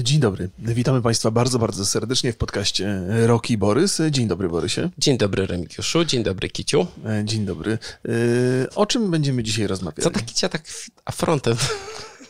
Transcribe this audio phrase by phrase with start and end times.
[0.00, 0.50] Dzień dobry.
[0.58, 4.02] Witamy Państwa bardzo, bardzo serdecznie w podcaście Roki Borys.
[4.10, 4.90] Dzień dobry, Borysie.
[4.98, 6.04] Dzień dobry, Remigiuszu.
[6.04, 6.86] Dzień dobry, Kiciu.
[7.24, 7.78] Dzień dobry.
[8.74, 10.04] O czym będziemy dzisiaj rozmawiać?
[10.04, 10.62] Co ta Kicia tak
[11.04, 11.56] afrontem?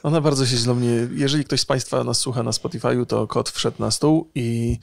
[0.02, 1.08] Ona bardzo się źle mnie.
[1.14, 4.78] Jeżeli ktoś z Państwa nas słucha na Spotify'u, to kot wszedł na stół i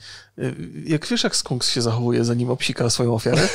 [0.84, 3.48] jak wiesz, jak skunks się zachowuje, zanim obsika swoją ofiarę?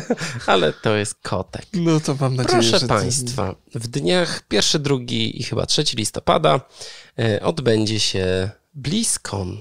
[0.46, 1.66] Ale to jest kotek.
[1.72, 2.86] No to mam nadzieję, Proszę że...
[2.86, 6.60] Państwa, w dniach 1, 2 i chyba 3 listopada
[7.42, 9.60] odbędzie się BlizzCon.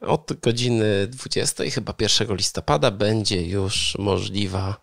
[0.00, 4.76] Od godziny 20, chyba 1 listopada, będzie już możliwa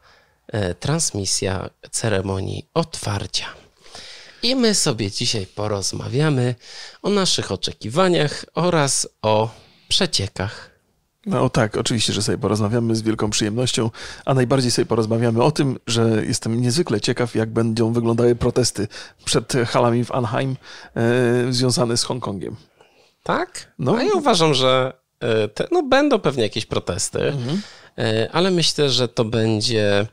[0.53, 3.45] y, transmisja ceremonii otwarcia.
[4.43, 6.55] I my sobie dzisiaj porozmawiamy
[7.01, 9.49] o naszych oczekiwaniach oraz o
[9.87, 10.69] przeciekach.
[11.25, 13.89] No tak, oczywiście, że sobie porozmawiamy z wielką przyjemnością,
[14.25, 18.87] a najbardziej sobie porozmawiamy o tym, że jestem niezwykle ciekaw, jak będą wyglądały protesty
[19.25, 20.55] przed halami w Anaheim
[20.95, 22.55] e, związane z Hongkongiem.
[23.29, 23.73] Tak?
[23.79, 23.95] No.
[23.95, 27.61] A ja uważam, że e, te, no, będą pewnie jakieś protesty, mhm.
[27.97, 30.07] e, ale myślę, że to będzie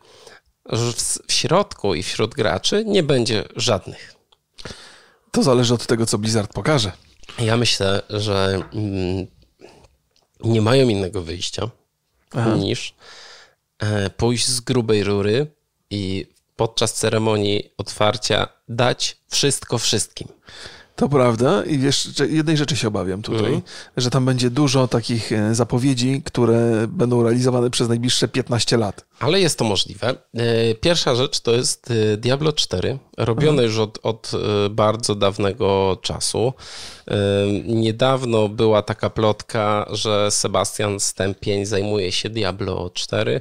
[0.73, 4.15] w, środku i wśród graczy nie będzie żadnych.
[5.31, 6.93] To zależy od tego, co Blizzard pokaże.
[7.39, 9.27] Ja myślę, że mm,
[10.45, 11.71] nie mają innego wyjścia
[12.35, 12.55] Aha.
[12.57, 12.95] niż
[13.79, 15.47] e, pójść z grubej rury
[15.91, 20.29] i podczas ceremonii otwarcia dać wszystko wszystkim.
[20.97, 23.63] To prawda i wiesz, jednej rzeczy się obawiam tutaj, mm.
[23.97, 29.05] że tam będzie dużo takich e, zapowiedzi, które będą realizowane przez najbliższe 15 lat.
[29.21, 30.15] Ale jest to możliwe.
[30.35, 33.69] E, pierwsza rzecz to jest e, Diablo 4, robione mhm.
[33.69, 34.33] już od, od
[34.71, 36.53] bardzo dawnego czasu.
[37.65, 43.41] Niedawno była taka plotka, że Sebastian Stępień zajmuje się Diablo 4.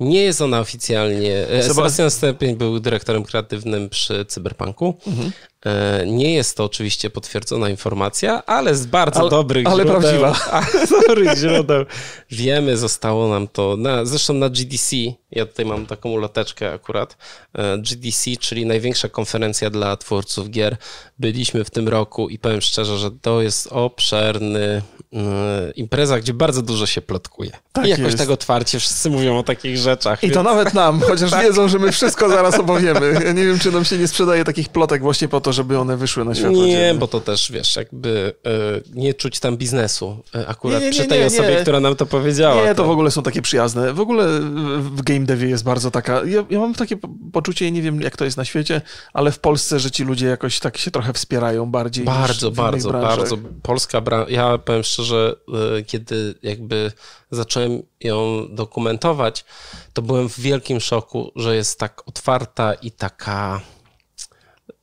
[0.00, 1.46] Nie jest ona oficjalnie.
[1.62, 4.94] Sebastian Stępień był dyrektorem kreatywnym przy Cyberpunku.
[5.06, 5.32] Mhm.
[5.66, 10.00] E, nie jest to oczywiście potwierdzona informacja, ale z bardzo ale, dobrych ale źródeł.
[10.00, 10.34] prawdziwa.
[10.86, 11.84] z dobrych źródeł.
[12.30, 13.76] Wiemy, zostało nam to.
[13.76, 14.96] Na, zresztą na GDC,
[15.30, 17.16] ja tutaj mam taką uloteczkę akurat.
[17.54, 20.76] E, GDC, czyli największa konferencja dla twórców gier.
[21.18, 24.82] Byliśmy w tym roku i powiem szczerze, że to jest obszerny
[25.12, 27.50] E, impreza, gdzie bardzo dużo się plotkuje.
[27.72, 28.18] Tak I jakoś jest.
[28.18, 30.22] tak otwarcie wszyscy mówią o takich rzeczach.
[30.22, 30.34] I więc...
[30.34, 31.44] to nawet nam, chociaż tak.
[31.44, 33.20] wiedzą, że my wszystko zaraz opowiemy.
[33.24, 35.96] Ja nie wiem, czy nam się nie sprzedaje takich plotek właśnie po to, żeby one
[35.96, 37.00] wyszły na światło Nie, dzienne.
[37.00, 41.06] bo to też, wiesz, jakby y, nie czuć tam biznesu y, akurat nie, nie, przy
[41.06, 42.62] tej osobie, która nam to powiedziała.
[42.62, 42.74] Nie, to...
[42.74, 43.92] to w ogóle są takie przyjazne.
[43.92, 44.40] W ogóle
[44.80, 46.24] w game devie jest bardzo taka...
[46.24, 46.96] Ja, ja mam takie
[47.32, 48.80] poczucie, nie wiem jak to jest na świecie,
[49.12, 53.36] ale w Polsce, że ci ludzie jakoś tak się trochę wspierają bardziej Bardzo, bardzo, bardzo.
[53.62, 54.30] Polska branża...
[54.30, 55.36] Ja powiem szczerze,
[55.78, 56.92] e, kiedy jakby
[57.30, 59.44] zacząłem ją dokumentować,
[59.92, 63.60] to byłem w wielkim szoku, że jest tak otwarta i taka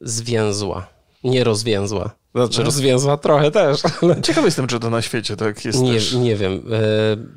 [0.02, 0.88] zwięzła,
[1.24, 2.16] nie rozwięzła.
[2.36, 2.66] Znaczy no.
[2.66, 3.82] rozwięzła trochę też.
[4.02, 4.22] Ale...
[4.22, 6.14] Ciekawy jestem, czy to na świecie tak jest Nie, też.
[6.14, 6.54] nie wiem.
[6.72, 6.82] E,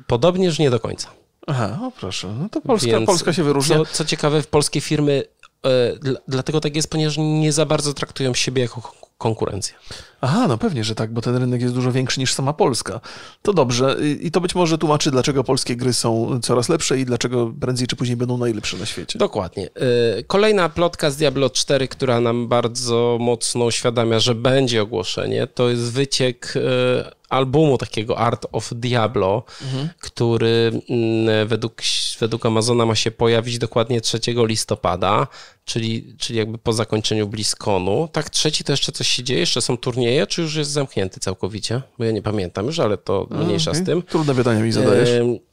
[0.07, 1.09] podobnież nie do końca.
[1.47, 2.35] Aha, o proszę.
[2.39, 3.77] No to Polska, Więc Polska się wyróżnia.
[3.77, 5.23] Co, co ciekawe, w polskie firmy
[5.65, 5.69] e,
[6.27, 9.75] dlatego tak jest, ponieważ nie za bardzo traktują siebie jako konkurencję.
[10.21, 13.01] Aha, no pewnie, że tak, bo ten rynek jest dużo większy niż sama Polska.
[13.41, 17.53] To dobrze i to być może tłumaczy, dlaczego polskie gry są coraz lepsze i dlaczego
[17.61, 19.19] prędzej czy później będą najlepsze na świecie.
[19.19, 19.69] Dokładnie.
[20.19, 25.69] Y, kolejna plotka z Diablo 4, która nam bardzo mocno uświadamia, że będzie ogłoszenie, to
[25.69, 29.89] jest wyciek y, albumu takiego Art of Diablo, mhm.
[29.99, 31.81] który mm, według,
[32.19, 35.27] według Amazona ma się pojawić dokładnie 3 listopada,
[35.65, 38.09] czyli, czyli jakby po zakończeniu BlizzConu.
[38.11, 41.81] Tak, trzeci to jeszcze coś się dzieje, jeszcze są turnieje, czy już jest zamknięty całkowicie?
[41.97, 43.83] Bo ja nie pamiętam już, ale to mniejsza okay.
[43.83, 44.01] z tym.
[44.03, 45.09] Trudne pytanie mi zadajesz.
[45.09, 45.48] E,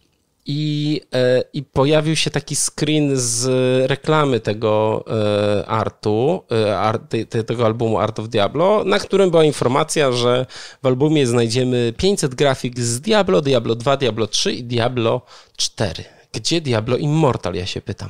[0.47, 3.47] I pojawił się taki screen z
[3.91, 7.15] reklamy tego e, artu, e, art,
[7.47, 10.47] tego albumu Art of Diablo, na którym była informacja, że
[10.83, 15.23] w albumie znajdziemy 500 grafik z Diablo, Diablo 2, Diablo 3 i Diablo
[15.57, 16.16] 4.
[16.37, 18.09] Gdzie Diablo Immortal, ja się pytam.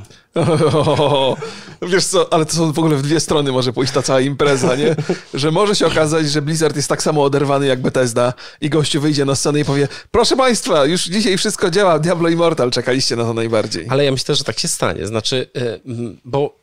[0.75, 1.37] O,
[1.93, 4.77] wiesz co, ale to są w ogóle w dwie strony może pójść ta cała impreza,
[4.77, 4.97] nie?
[5.35, 9.25] Że może się okazać, że Blizzard jest tak samo oderwany jak Bethesda i gościu wyjdzie
[9.25, 13.35] na scenę i powie proszę państwa, już dzisiaj wszystko działa, Diablo Immortal, czekaliście na to
[13.35, 13.87] najbardziej.
[13.89, 15.79] Ale ja myślę, że tak się stanie, znaczy, e,
[16.25, 16.57] bo,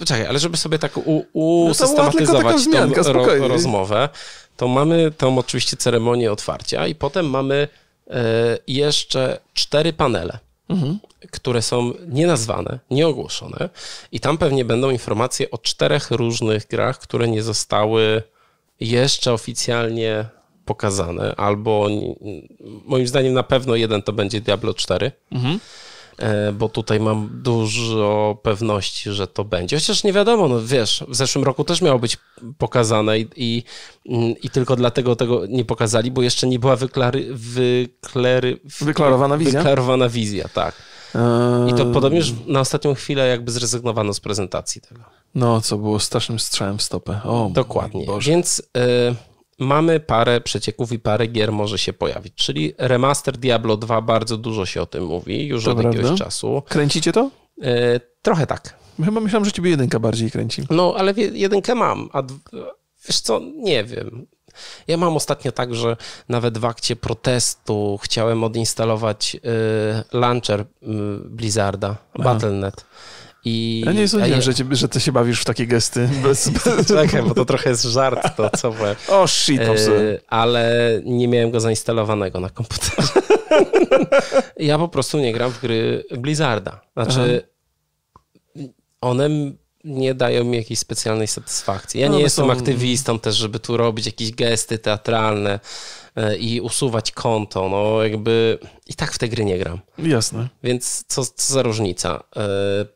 [0.00, 0.92] e, czekaj, ale żeby sobie tak
[1.32, 4.08] usystematyzować no tą ro, rozmowę,
[4.56, 7.68] to mamy tą oczywiście ceremonię otwarcia i potem mamy
[8.10, 10.98] e, jeszcze cztery panele mhm.
[11.30, 13.68] które są nienazwane, nieogłoszone
[14.12, 18.22] i tam pewnie będą informacje o czterech różnych grach, które nie zostały
[18.80, 20.28] jeszcze oficjalnie
[20.64, 21.88] pokazane, albo
[22.84, 25.12] moim zdaniem na pewno jeden to będzie Diablo 4.
[25.32, 25.60] Mhm.
[26.18, 29.76] E, bo tutaj mam dużo pewności, że to będzie.
[29.76, 32.18] Chociaż nie wiadomo, no wiesz, w zeszłym roku też miało być
[32.58, 33.64] pokazane i, i,
[34.42, 39.60] i tylko dlatego tego nie pokazali, bo jeszcze nie była wyklary, wyklary, wyklarowana wizja.
[39.60, 40.74] Wyklarowana wizja, tak.
[41.68, 45.00] I to podobnież na ostatnią chwilę jakby zrezygnowano z prezentacji tego.
[45.34, 47.20] No, co było strasznym strzałem w stopę.
[47.24, 48.06] O, Dokładnie.
[48.20, 49.14] Więc y,
[49.58, 52.34] mamy parę przecieków i parę gier może się pojawić.
[52.34, 55.98] Czyli remaster Diablo 2, bardzo dużo się o tym mówi już to od prawda?
[55.98, 56.62] jakiegoś czasu.
[56.68, 57.30] Kręcicie to?
[57.58, 58.76] Y, trochę tak.
[59.04, 60.62] Chyba myślałem, że ciebie jedynka bardziej kręci.
[60.70, 62.22] No, ale jedynkę mam, a
[63.08, 64.26] wiesz co, nie wiem.
[64.86, 65.96] Ja mam ostatnio tak, że
[66.28, 69.38] nawet w akcie protestu chciałem odinstalować y,
[70.18, 70.66] launcher y,
[71.24, 72.84] Blizzarda, Battle.net.
[73.48, 74.40] I, ja nie sądziłem, ja...
[74.40, 76.08] że, że ty się bawisz w takie gesty.
[76.22, 76.50] Bez...
[76.88, 78.96] Czekaj, bo to trochę jest żart, to co powiem.
[79.08, 79.74] O, shit, e,
[80.26, 83.12] Ale nie miałem go zainstalowanego na komputerze.
[84.56, 86.80] ja po prostu nie gram w gry Blizzarda.
[86.92, 87.42] Znaczy,
[88.56, 88.66] Aha.
[89.00, 89.28] one
[89.84, 92.00] nie dają mi jakiejś specjalnej satysfakcji.
[92.00, 92.52] Ja no, nie jestem są...
[92.52, 95.60] aktywistą też, żeby tu robić jakieś gesty teatralne
[96.38, 97.68] i usuwać konto.
[97.68, 99.80] No jakby i tak w te gry nie gram.
[99.98, 100.48] Jasne.
[100.62, 102.22] Więc co, co za różnica.
[102.36, 102.48] E,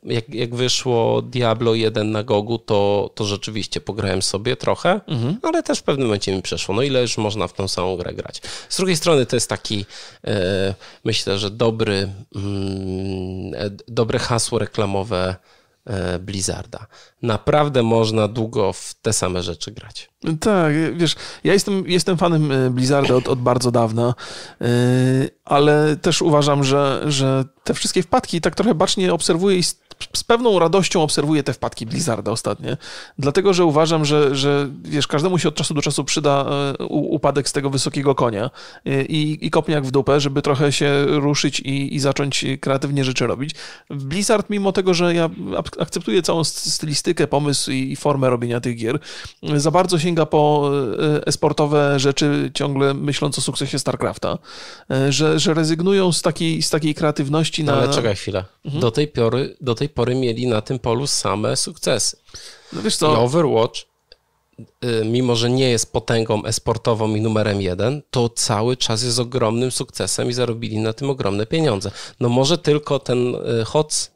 [0.04, 5.38] jak, jak wyszło Diablo 1 na Gogu, to, to rzeczywiście pograłem sobie trochę, mhm.
[5.42, 6.74] ale też w pewnym momencie mi przeszło.
[6.74, 8.42] No ile już można w tą samą grę grać.
[8.68, 9.86] Z drugiej strony to jest taki,
[10.26, 10.74] e,
[11.04, 15.36] myślę, że dobry, mm, dobre hasło reklamowe E,
[16.18, 16.86] Blizzarda.
[17.22, 20.10] Naprawdę można długo w te same rzeczy grać.
[20.40, 24.14] Tak, wiesz, ja jestem, jestem fanem e, Blizzarda od, od bardzo dawna,
[24.60, 24.64] e,
[25.44, 29.62] ale też uważam, że, że te wszystkie wpadki tak trochę bacznie obserwuję i
[30.12, 32.76] z pewną radością obserwuję te wpadki Blizzarda ostatnie,
[33.18, 36.46] dlatego że uważam, że, że wiesz, każdemu się od czasu do czasu przyda
[36.80, 38.50] e, upadek z tego wysokiego konia
[38.84, 43.26] e, i, i kopniak w dupę, żeby trochę się ruszyć i, i zacząć kreatywnie rzeczy
[43.26, 43.54] robić.
[43.90, 45.30] Blizzard, mimo tego, że ja
[45.78, 48.98] akceptuję całą stylistykę, pomysł i formę robienia tych gier,
[49.56, 50.70] za bardzo sięga po
[51.16, 54.38] e, esportowe rzeczy, ciągle myśląc o sukcesie StarCrafta,
[55.08, 57.72] że, że rezygnują z takiej, z takiej kreatywności na...
[57.72, 58.44] Ale czekaj chwilę.
[58.64, 58.80] Mhm.
[58.80, 62.16] Do tej pory, do tej pory mieli na tym polu same sukcesy.
[62.72, 63.12] No wiesz co?
[63.12, 63.86] I Overwatch,
[64.84, 69.70] y, mimo że nie jest potęgą esportową i numerem jeden, to cały czas jest ogromnym
[69.70, 71.90] sukcesem i zarobili na tym ogromne pieniądze.
[72.20, 74.09] No może tylko ten y, Mhm,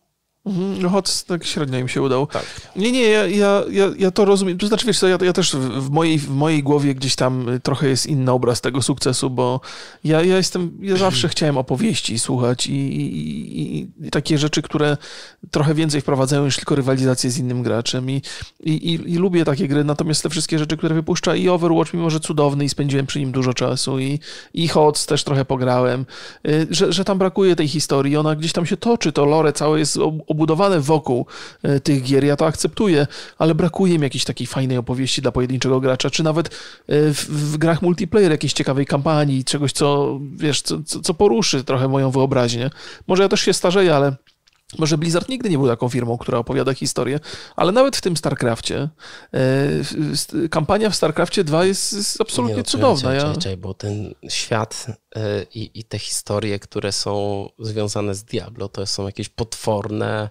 [0.80, 2.26] no tak średnio im się udał.
[2.26, 2.44] Tak.
[2.76, 4.58] Nie, nie, ja, ja, ja, ja to rozumiem.
[4.58, 7.88] To znaczy, wiesz co, ja, ja też w mojej, w mojej głowie gdzieś tam trochę
[7.88, 9.60] jest inny obraz tego sukcesu, bo
[10.04, 14.96] ja, ja jestem, ja zawsze chciałem opowieści słuchać i, i, i, takie rzeczy, które
[15.50, 18.22] trochę więcej wprowadzają niż tylko rywalizację z innym graczem i,
[18.64, 22.20] i, i, lubię takie gry, natomiast te wszystkie rzeczy, które wypuszcza i Overwatch, mimo że
[22.20, 24.18] cudowny i spędziłem przy nim dużo czasu i,
[24.54, 26.06] i HOTS też trochę pograłem,
[26.48, 29.78] y, że, że tam brakuje tej historii, ona gdzieś tam się toczy, to lore całe
[29.78, 29.98] jest
[30.34, 31.26] obudowane wokół
[31.62, 33.06] e, tych gier, ja to akceptuję,
[33.38, 36.50] ale brakuje mi jakiejś takiej fajnej opowieści dla pojedynczego gracza, czy nawet e,
[36.88, 42.10] w, w grach multiplayer jakiejś ciekawej kampanii, czegoś, co, wiesz, co, co poruszy trochę moją
[42.10, 42.70] wyobraźnię.
[43.06, 44.16] Może ja też się starzeję, ale
[44.78, 47.20] może Blizzard nigdy nie był taką firmą, która opowiada historię,
[47.56, 48.88] ale nawet w tym StarCraftie,
[49.34, 53.10] e, kampania w StarCraftie 2 jest, jest absolutnie nie, no, cudowna.
[53.10, 54.86] Czekaj, czekaj, czekaj, bo ten świat
[55.16, 60.30] e, i, i te historie, które są związane z Diablo, to są jakieś potworne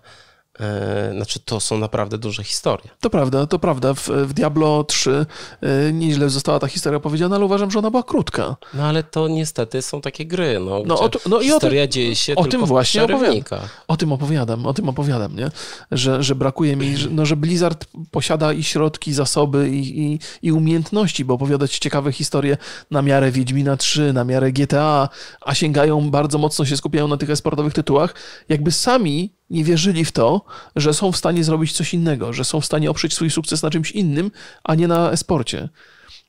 [1.16, 2.90] znaczy, to są naprawdę duże historie.
[3.00, 3.94] To prawda, to prawda.
[3.94, 5.26] W, w Diablo 3
[5.62, 8.56] e, nieźle została ta historia opowiedziana, ale uważam, że ona była krótka.
[8.74, 12.36] No ale to niestety są takie gry, no, no, o, no i historia dzieje się
[12.36, 13.60] o tym właśnie opowiadam.
[13.88, 15.52] O tym opowiadam, o tym opowiadam, nie?
[15.92, 20.52] Że, że brakuje mi, że, no, że Blizzard posiada i środki, zasoby i, i, i
[20.52, 22.58] umiejętności, bo opowiadać ciekawe historie
[22.92, 25.10] na miarę Wiedźmina 3, na miarę GTA,
[25.42, 28.16] a sięgają bardzo mocno, się skupiają na tych esportowych tytułach,
[28.50, 30.46] jakby sami nie wierzyli w to,
[30.76, 33.70] że są w stanie zrobić coś innego, że są w stanie oprzeć swój sukces na
[33.70, 34.32] czymś innym,
[34.64, 35.70] a nie na esporcie.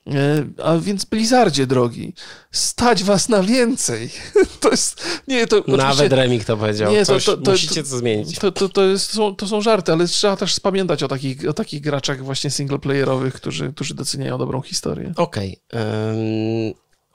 [0.07, 2.13] E, a więc Blizzardzie, drogi,
[2.51, 4.11] stać was na więcej.
[4.61, 5.21] To jest.
[5.29, 5.65] Nie, to.
[5.67, 6.93] Nawet Remik to powiedział.
[6.93, 8.39] Nie, to, to, to, musicie to, zmienić.
[8.39, 11.53] To, to, to, jest, są, to są żarty, ale trzeba też pamiętać o takich, o
[11.53, 15.13] takich graczach właśnie singleplayerowych, którzy, którzy doceniają dobrą historię.
[15.17, 15.61] Okej.
[15.69, 15.85] Okay.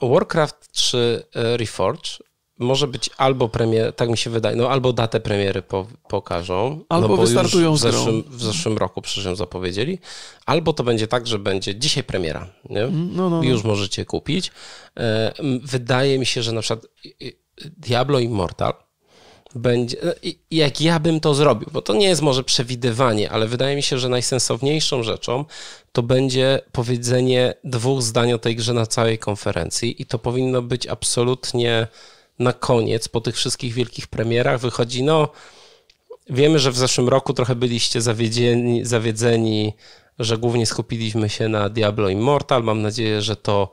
[0.00, 2.18] Um, Warcraft 3 e, Reforged
[2.60, 6.84] może być albo premier, tak mi się wydaje, no albo datę premiery po, pokażą.
[6.88, 9.98] Albo no wystartują w zeszłym, w zeszłym roku przecież ją zapowiedzieli.
[10.46, 12.46] Albo to będzie tak, że będzie dzisiaj premiera.
[12.70, 12.82] Nie?
[12.82, 13.42] Mm, no, no, no.
[13.42, 14.52] Już możecie kupić.
[14.96, 16.86] E, wydaje mi się, że na przykład
[17.76, 18.72] Diablo Immortal
[19.54, 20.14] będzie, e,
[20.50, 23.98] jak ja bym to zrobił, bo to nie jest może przewidywanie, ale wydaje mi się,
[23.98, 25.44] że najsensowniejszą rzeczą
[25.92, 30.86] to będzie powiedzenie dwóch zdań o tej grze na całej konferencji i to powinno być
[30.86, 31.86] absolutnie
[32.40, 35.28] na koniec, po tych wszystkich wielkich premierach, wychodzi, no,
[36.30, 39.72] wiemy, że w zeszłym roku trochę byliście zawiedzeni, zawiedzeni
[40.20, 42.62] że głównie skupiliśmy się na Diablo Immortal.
[42.62, 43.70] Mam nadzieję, że, to,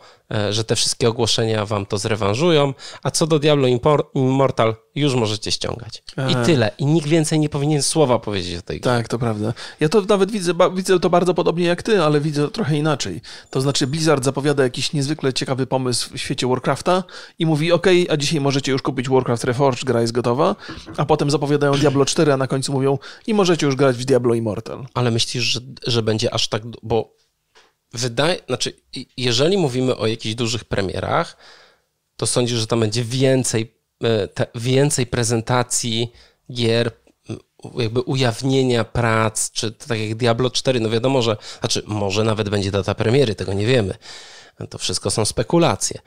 [0.49, 2.73] że te wszystkie ogłoszenia wam to zrewanżują.
[3.03, 3.67] A co do Diablo
[4.13, 6.03] Immortal, już możecie ściągać.
[6.29, 6.71] I tyle.
[6.77, 8.89] I nikt więcej nie powinien słowa powiedzieć o tej grze.
[8.89, 9.53] Tak, to prawda.
[9.79, 13.21] Ja to nawet widzę, widzę to bardzo podobnie jak ty, ale widzę to trochę inaczej.
[13.49, 17.03] To znaczy Blizzard zapowiada jakiś niezwykle ciekawy pomysł w świecie Warcrafta
[17.39, 20.55] i mówi, ok, a dzisiaj możecie już kupić Warcraft Reforged, gra jest gotowa,
[20.97, 24.33] a potem zapowiadają Diablo 4, a na końcu mówią i możecie już grać w Diablo
[24.33, 24.85] Immortal.
[24.93, 27.17] Ale myślisz, że, że będzie aż tak, bo
[27.93, 28.73] wydaje, znaczy
[29.17, 31.37] jeżeli mówimy o jakichś dużych premierach,
[32.15, 36.11] to sądzisz, że tam będzie więcej E, te, więcej prezentacji
[36.51, 36.91] gier,
[37.77, 42.71] jakby ujawnienia prac, czy tak jak Diablo 4, no wiadomo, że, znaczy może nawet będzie
[42.71, 43.93] data premiery, tego nie wiemy.
[44.69, 45.99] To wszystko są spekulacje.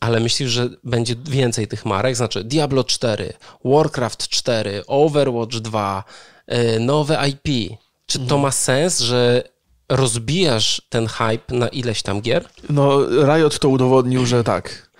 [0.00, 2.16] Ale myślisz, że będzie więcej tych marek?
[2.16, 3.32] Znaczy Diablo 4,
[3.64, 6.04] Warcraft 4, Overwatch 2,
[6.46, 7.78] e, nowe IP.
[8.06, 9.42] Czy to ma sens, że
[9.88, 12.44] rozbijasz ten hype na ileś tam gier?
[12.70, 14.90] No, Riot to udowodnił, że tak.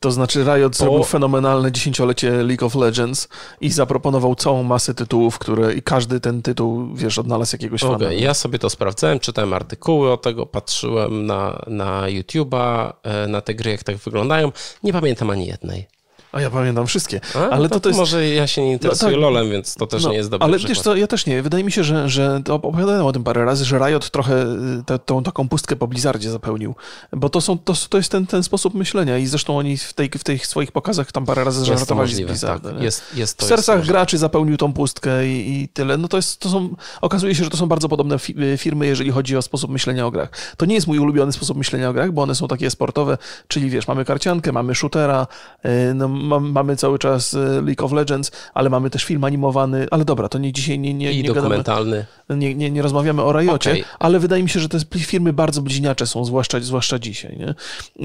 [0.00, 3.28] To znaczy Riot zrobił fenomenalne dziesięciolecie League of Legends
[3.60, 8.12] i zaproponował całą masę tytułów, które i każdy ten tytuł, wiesz, odnalazł jakiegoś okay, fana.
[8.12, 13.54] Ja sobie to sprawdzałem, czytałem artykuły o tego, patrzyłem na, na YouTube'a, e, na te
[13.54, 14.52] gry, jak tak wyglądają.
[14.82, 15.86] Nie pamiętam ani jednej.
[16.32, 17.20] A ja pamiętam wszystkie.
[17.34, 17.98] A, ale to, to, jest...
[17.98, 19.22] Może ja się nie interesuję no, tak.
[19.22, 20.76] LoLem, więc to też no, nie jest dobre Ale przykład.
[20.76, 21.42] wiesz co, ja też nie.
[21.42, 24.84] Wydaje mi się, że, że to opowiadałem o tym parę razy, że Riot trochę y,
[24.86, 26.74] te, tą taką pustkę po Blizzardzie zapełnił.
[27.12, 30.10] Bo to, są, to, to jest ten, ten sposób myślenia i zresztą oni w, tej,
[30.10, 32.74] w tych swoich pokazach tam parę razy żartowali z Blizzardem.
[32.74, 32.82] Tak.
[32.82, 35.98] Jest, jest to, w sercach jest graczy zapełnił tą pustkę i, i, tyle.
[35.98, 38.16] No to jest, to są, okazuje się, że to są bardzo podobne
[38.54, 40.30] y, firmy, jeżeli chodzi o sposób myślenia o grach.
[40.56, 43.70] To nie jest mój ulubiony sposób myślenia o grach, bo one są takie sportowe, czyli
[43.70, 45.26] wiesz, mamy karciankę, mamy shootera,
[45.64, 45.94] y,
[46.40, 50.38] mamy cały czas e, League of Legends, ale mamy też film animowany, ale dobra, to
[50.38, 52.06] nie dzisiaj nie nie, I nie dokumentalny.
[52.28, 53.84] Gadamy, nie, nie, nie rozmawiamy o Riocie, okay.
[53.98, 57.38] ale wydaje mi się, że te firmy bardzo bliźniacze są, zwłaszcza, zwłaszcza dzisiaj.
[57.38, 57.54] Nie?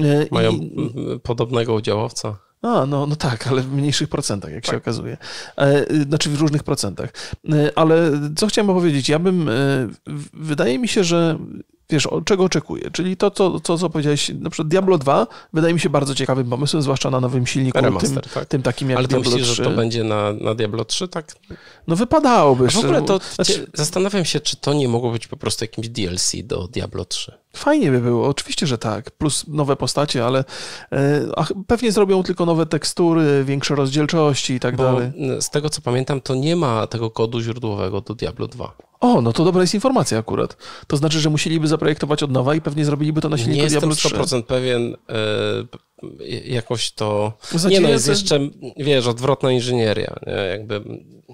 [0.04, 2.36] E, Mają I, podobnego udziałowca.
[2.62, 4.70] A, no, no tak, ale w mniejszych procentach, jak tak.
[4.70, 5.16] się okazuje.
[5.56, 7.10] E, znaczy w różnych procentach.
[7.74, 9.08] Ale co chciałem powiedzieć?
[9.08, 9.50] Ja bym,
[10.32, 11.38] wydaje mi się, że
[11.90, 12.90] wiesz, czego oczekuję.
[12.90, 16.50] Czyli to, co, co, co powiedziałeś, na przykład Diablo 2 wydaje mi się bardzo ciekawym
[16.50, 18.46] pomysłem, zwłaszcza na nowym silniku, Remaster, tym, tak.
[18.46, 19.54] tym takim jak Ale Diablo myślisz, 3.
[19.54, 21.34] że to będzie na, na Diablo 3, tak?
[21.86, 22.66] No wypadałoby.
[22.66, 23.66] A w ogóle to znaczy...
[23.74, 27.32] zastanawiam się, czy to nie mogło być po prostu jakimś DLC do Diablo 3.
[27.52, 29.10] Fajnie by było, oczywiście, że tak.
[29.10, 30.44] Plus nowe postacie, ale
[30.92, 31.26] e,
[31.66, 35.12] pewnie zrobią tylko nowe tekstury, większe rozdzielczości i tak Bo dalej.
[35.40, 38.87] Z tego co pamiętam, to nie ma tego kodu źródłowego do Diablo 2.
[39.00, 40.56] O, no to dobra jest informacja akurat.
[40.86, 44.08] To znaczy, że musieliby zaprojektować od nowa i pewnie zrobiliby to na silniku Diablo 3.
[44.14, 45.78] Nie jestem 100% pewien, e,
[46.44, 47.32] jakoś to...
[47.68, 48.40] Nie no, jest jeszcze,
[48.76, 50.16] wiesz, odwrotna inżynieria.
[50.26, 50.32] Nie?
[50.32, 50.82] Jakby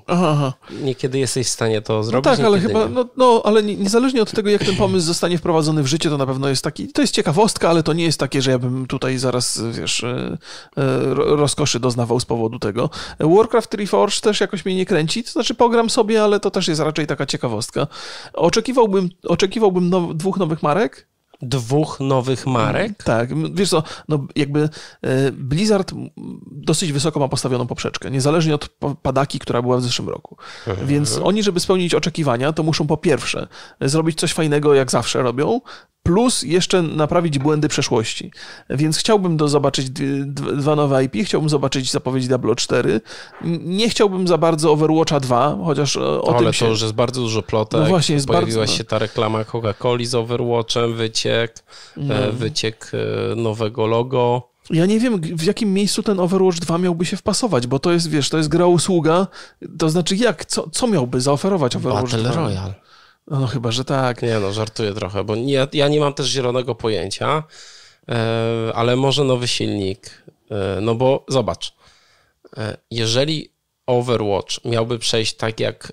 [0.06, 0.52] aha, aha.
[0.82, 2.24] Niekiedy jesteś w stanie to no zrobić.
[2.24, 5.82] No tak, ale chyba, no, no, ale niezależnie od tego, jak ten pomysł zostanie wprowadzony
[5.82, 8.42] w życie, to na pewno jest taki, to jest ciekawostka, ale to nie jest takie,
[8.42, 10.38] że ja bym tutaj zaraz, wiesz, e,
[10.76, 12.90] e, rozkoszy doznawał z powodu tego.
[13.20, 16.80] Warcraft Reforged też jakoś mnie nie kręci, to znaczy pogram sobie, ale to też jest
[16.80, 17.86] raczej taka ciekawostka.
[18.32, 21.13] Oczekiwałbym, oczekiwałbym now, dwóch nowych marek,
[21.48, 22.84] dwóch nowych marek?
[22.84, 24.68] Mm, tak, wiesz co, no jakby
[25.02, 25.92] e, Blizzard
[26.50, 28.68] dosyć wysoko ma postawioną poprzeczkę, niezależnie od
[29.02, 30.36] padaki, która była w zeszłym roku.
[30.66, 30.86] Mhm.
[30.86, 33.48] Więc oni, żeby spełnić oczekiwania, to muszą po pierwsze
[33.80, 35.60] zrobić coś fajnego, jak zawsze robią,
[36.04, 38.30] plus jeszcze naprawić błędy przeszłości.
[38.70, 43.00] Więc chciałbym do zobaczyć dwa nowe IP, chciałbym zobaczyć zapowiedź Diablo 4.
[43.60, 46.68] Nie chciałbym za bardzo Overwatcha 2, chociaż o Ale tym to się...
[46.68, 47.80] już jest bardzo dużo plotek.
[47.80, 48.74] No właśnie, jest Pojawiła bardzo...
[48.74, 51.64] się ta reklama Coca-Coli z Overwatchem, wyciek,
[51.96, 52.14] e, no.
[52.32, 52.90] wyciek
[53.32, 54.54] e, nowego logo.
[54.70, 58.10] Ja nie wiem, w jakim miejscu ten Overwatch 2 miałby się wpasować, bo to jest,
[58.10, 59.26] wiesz, to jest gra usługa,
[59.78, 62.40] to znaczy jak, co, co miałby zaoferować Overwatch Battle 2?
[62.40, 62.74] Royale.
[63.26, 64.22] No chyba, że tak.
[64.22, 67.42] Nie no, żartuję trochę, bo nie, ja nie mam też zielonego pojęcia,
[68.08, 70.24] e, ale może nowy silnik.
[70.50, 71.74] E, no bo zobacz,
[72.56, 73.50] e, jeżeli
[73.86, 75.92] Overwatch miałby przejść tak jak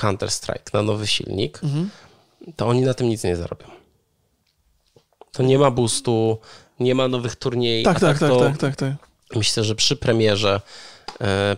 [0.00, 1.90] Counter-Strike na nowy silnik, mhm.
[2.56, 3.66] to oni na tym nic nie zarobią.
[5.32, 6.38] To nie ma boostu,
[6.80, 7.84] nie ma nowych turniejów.
[7.84, 8.92] Tak, tak, tak, tak, tak, tak.
[9.36, 10.60] Myślę, że przy premierze,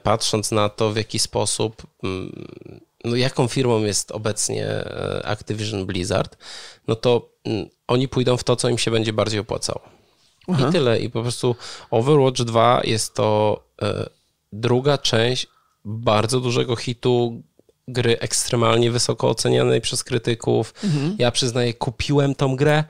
[0.03, 2.49] patrząc na to, w jaki sposób mm,
[3.05, 6.37] no jaką firmą jest obecnie e, Activision Blizzard,
[6.89, 9.81] no to mm, oni pójdą w to, co im się będzie bardziej opłacało.
[10.49, 10.69] Aha.
[10.69, 11.01] I tyle.
[11.01, 11.57] I po prostu
[11.91, 14.07] Overwatch 2 jest to e,
[14.53, 15.47] druga część
[15.85, 17.43] bardzo dużego hitu
[17.89, 20.75] gry ekstremalnie wysoko ocenianej przez krytyków.
[20.85, 21.17] Mhm.
[21.19, 22.85] Ja przyznaję, kupiłem tą grę,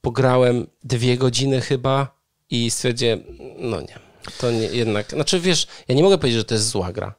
[0.00, 2.16] pograłem dwie godziny chyba
[2.50, 3.22] i stwierdziłem,
[3.58, 3.98] no nie
[4.38, 7.14] To nie, jednak, znaczy wiesz, ja nie mogę powiedzieć, że to jest zła gra.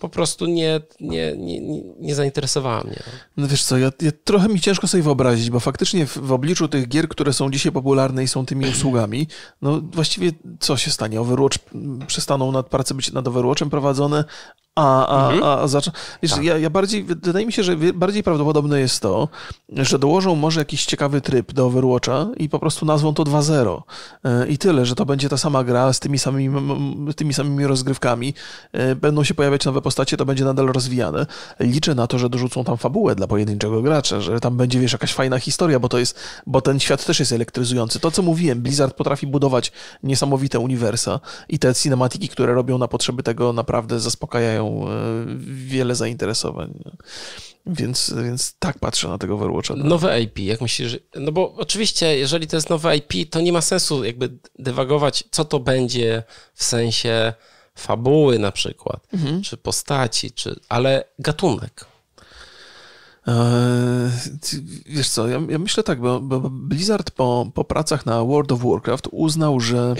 [0.00, 1.60] Po prostu nie, nie, nie,
[2.00, 3.02] nie, zainteresowała mnie.
[3.06, 3.12] no.
[3.36, 6.68] No wiesz co, ja, ja, trochę mi ciężko sobie wyobrazić, bo faktycznie w, w obliczu
[6.68, 9.26] tych gier, które są dzisiaj popularne i są tymi usługami,
[9.62, 11.20] no właściwie co się stanie?
[11.20, 11.58] Overwatch,
[12.06, 14.24] przestaną nad prace być nad Overwatchem prowadzone,
[14.80, 15.90] a, a, a, a zaczą...
[16.22, 19.28] Wiesz, ja, ja bardziej, wydaje mi się, że bardziej prawdopodobne jest to,
[19.68, 23.82] że dołożą może jakiś ciekawy tryb do Overwatcha i po prostu nazwą to 2.0
[24.24, 26.60] E, i tyle, że to będzie ta sama gra z tymi samymi,
[27.16, 28.34] tymi samymi rozgrywkami,
[28.72, 31.26] E, będą się pojawiać nowe postacie, to będzie nadal rozwijane.
[31.60, 35.12] Liczę na to, że dorzucą tam fabułę dla pojedynczego gracza, że tam będzie, wiesz, jakaś
[35.12, 38.00] fajna historia, bo to jest, bo ten świat też jest elektryzujący.
[38.00, 39.72] To, co mówiłem, Blizzard potrafi budować
[40.02, 46.84] niesamowite uniwersa i te cinematiki, które robią na potrzeby tego, naprawdę zaspokajają e, wiele zainteresowań.
[47.66, 49.74] Więc, więc tak patrzę na tego Overwatcha.
[49.76, 49.84] No.
[49.84, 50.98] Nowe IP, jak myślisz?
[51.16, 55.44] No bo oczywiście, jeżeli to jest nowe IP, to nie ma sensu jakby dywagować, co
[55.44, 56.22] to będzie
[56.54, 57.32] w sensie
[57.74, 59.06] fabuły na przykład,
[59.44, 61.84] czy postaci, czy, ale gatunek.
[64.40, 68.52] Ty- wiesz co, ja, ja myślę tak, bo, bo Blizzard po, po pracach na World
[68.52, 69.96] of Warcraft uznał, że e,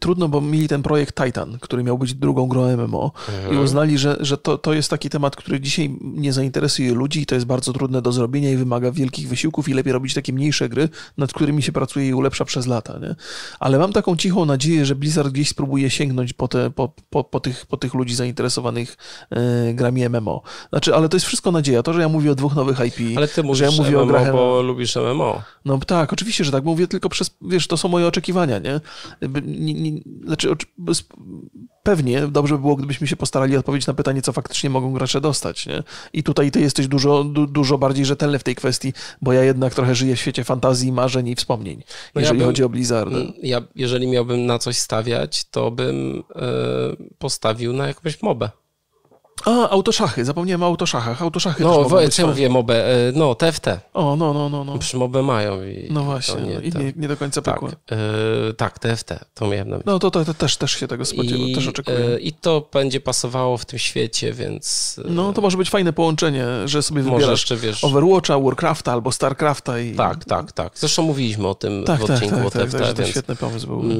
[0.00, 3.12] trudno, bo mieli ten projekt Titan, który miał być drugą grą MMO
[3.52, 7.26] i uznali, że, że to, to jest taki temat, który dzisiaj nie zainteresuje ludzi i
[7.26, 10.68] to jest bardzo trudne do zrobienia i wymaga wielkich wysiłków i lepiej robić takie mniejsze
[10.68, 13.14] gry, nad którymi się pracuje i ulepsza przez lata, nie?
[13.60, 17.40] Ale mam taką cichą nadzieję, że Blizzard gdzieś spróbuje sięgnąć po, te, po, po, po,
[17.40, 18.96] tych, po tych ludzi zainteresowanych
[19.30, 20.42] e, grami MMO.
[20.70, 21.82] Znaczy, ale to jest wszystko nadzieja.
[21.82, 24.04] To, że ja mówię o dwóch nowych IP, Ale ty mówisz że ja mówię o
[24.04, 25.42] MMO, grach bo lubisz MMO.
[25.64, 26.64] no tak, oczywiście, że tak.
[26.64, 28.80] Mówię tylko przez, wiesz, to są moje oczekiwania, nie?
[29.58, 30.48] Nie, nie znaczy,
[31.82, 35.66] pewnie dobrze by było, gdybyśmy się postarali odpowiedzieć na pytanie, co faktycznie mogą gracze dostać,
[35.66, 35.82] nie?
[36.12, 39.74] I tutaj ty jesteś dużo, du, dużo bardziej rzetelny w tej kwestii, bo ja jednak
[39.74, 41.76] trochę żyję w świecie fantazji, marzeń i wspomnień,
[42.14, 43.10] No ja jeżeli bym- chodzi o Blizzard.
[43.42, 46.42] Ja, jeżeli miałbym na coś stawiać, to bym e,
[47.18, 48.50] postawił na jakąś mobę.
[49.44, 51.22] A, autoszachy, zapomniałem o autoszachach.
[51.22, 52.84] Autoszachy też No, mogą wo- być co ja mówię, mobę?
[53.14, 53.66] No, TFT.
[53.94, 54.78] O, no, no, no, no.
[54.78, 55.62] Przy mobę mają.
[55.64, 57.68] I No właśnie, nie, no, i to- nie, nie do końca tak, pykło.
[58.48, 59.92] e, tak, TFT, to miałem na myśli.
[59.92, 61.98] No to, to, to też, też się tego spodziewam, też oczekuję.
[61.98, 65.92] e, I to będzie pasowało w tym świecie, więc e, No to może być fajne
[65.92, 67.84] połączenie, że sobie może wybierasz jeszcze wiesz.
[67.84, 69.94] Overwatcha, Warcrafta albo Starcrafta i...
[69.94, 70.72] Tak, tak, tak.
[70.78, 73.36] Zresztą mówiliśmy o tym Tak, w tak, odcinku tak, o tak, TFT, tak, więc świetny
[73.36, 73.80] pomysł był.
[73.80, 73.92] mm,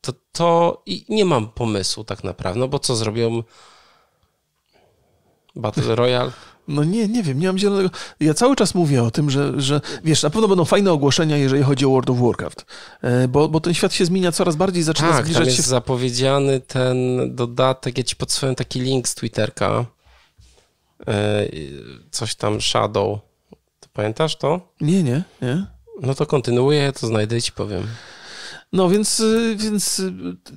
[0.00, 3.42] to, to i nie mam pomysłu tak naprawdę, no bo co zrobią
[5.56, 6.30] Battle Royale?
[6.68, 7.90] No nie, nie wiem, nie mam zielonego...
[8.20, 11.62] Ja cały czas mówię o tym, że, że wiesz, na pewno będą fajne ogłoszenia, jeżeli
[11.62, 12.66] chodzi o World of Warcraft,
[13.02, 15.62] E, bo, bo ten świat się zmienia coraz bardziej, zaczyna Tak, tam zbliżać jest się...
[15.62, 16.96] zapowiedziany ten
[17.34, 19.84] dodatek, ja ci podsłałem taki link z Twitterka,
[21.08, 21.46] E,
[22.10, 23.18] coś tam Shadow,
[23.92, 24.60] pamiętasz to?
[24.80, 25.66] Nie, nie, nie.
[26.02, 27.86] No to kontynuuję, ja to znajdę i ci powiem.
[28.72, 30.12] No więc, y, więc y,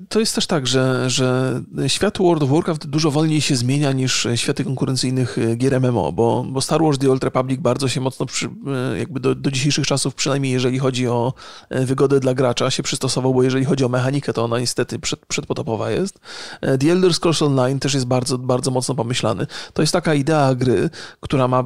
[0.10, 4.28] to jest też tak, że, że świat World of Warcraft dużo wolniej się zmienia niż
[4.36, 8.26] światy konkurencyjnych y, gier MMO, bo, bo Star Wars The Old Republic bardzo się mocno
[8.26, 8.50] przy,
[8.98, 11.34] jakby do, do dzisiejszych czasów, przynajmniej jeżeli chodzi o
[11.70, 15.92] wygodę dla gracza, się przystosował, bo jeżeli chodzi o mechanikę, to ona niestety przed, przedpotopowa
[15.92, 16.20] jest.
[16.62, 19.48] The Elder Scrolls Online też jest bardzo, bardzo mocno pomyślany.
[19.74, 21.64] To jest taka idea gry, która ma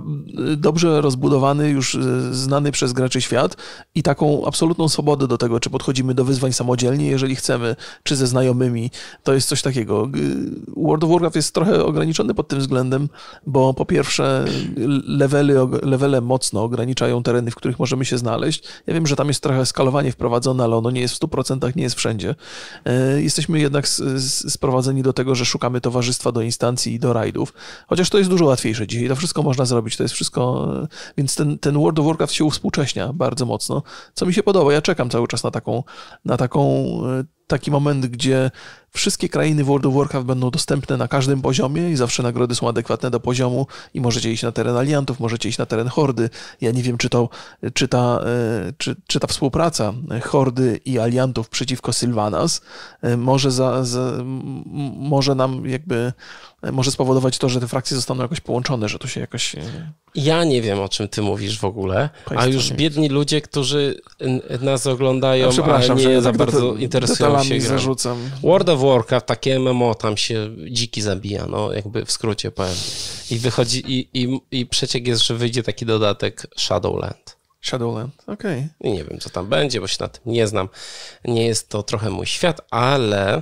[0.58, 1.98] dobrze rozbudowany, już
[2.32, 3.58] znany przez graczy świat
[3.96, 8.28] i taką absolutną swobodę do tego, czy podchodzimy do wyzwań samodzielnie, jeżeli chcemy, czy ze
[8.28, 8.92] znajomymi.
[9.24, 10.08] To jest coś takiego.
[10.08, 10.22] G-
[10.78, 13.10] World of Warcraft jest trochę ograniczony pod tym względem,
[13.48, 14.46] bo po pierwsze
[15.08, 18.64] levely, levele mocno ograniczają tereny, w których możemy się znaleźć.
[18.88, 21.84] Ja wiem, że tam jest trochę skalowanie wprowadzone, ale ono nie jest w 100%, nie
[21.84, 22.36] jest wszędzie.
[22.86, 23.88] E, Jesteśmy jednak
[24.30, 27.54] sprowadzeni do tego, że szukamy towarzystwa do instancji i do rajdów,
[27.88, 29.08] chociaż to jest dużo łatwiejsze dzisiaj.
[29.10, 30.72] To wszystko można zrobić, to jest wszystko...
[30.84, 34.74] e, Więc ten, ten World of Warcraft się uwspółcześnia bardzo mocno, co mi się podoba.
[34.74, 35.84] Ja czekam cały czas na taką,
[36.26, 36.62] na taką,
[37.06, 38.52] e, taki moment, gdzie
[38.94, 43.12] wszystkie krainy World of Warcraft będą dostępne na każdym poziomie i zawsze nagrody są adekwatne
[43.12, 46.30] do poziomu i możecie iść na teren aliantów, możecie iść na teren hordy.
[46.62, 47.30] Ja nie wiem, czy to,
[47.74, 52.62] czy ta, e, czy, czy ta współpraca hordy i aliantów przeciwko Sylvanas
[53.02, 54.14] e, może, za, za,
[54.96, 56.14] może nam jakby,
[56.62, 59.56] e, może spowodować to, że te frakcje zostaną jakoś połączone, że to się jakoś...
[60.16, 63.42] Ja nie wiem, o czym ty mówisz w ogóle, a Państwo już nie biedni ludzie,
[63.42, 64.02] którzy
[64.62, 67.68] nas oglądają, Ja przepraszam, a że nie za tak bardzo interesują się grą.
[67.70, 68.18] zarzucam.
[68.44, 72.76] World of Warcraft, takie MMO, tam się dziki zabija, no jakby w skrócie powiem.
[73.32, 77.38] I wychodzi, i, i, i przeciek jest, że wyjdzie taki dodatek Shadowland.
[77.62, 78.68] Shadowland, okej.
[78.82, 80.70] I nie wiem, co tam będzie, bo się na tym nie znam.
[81.26, 83.42] Nie jest to trochę mój świat, ale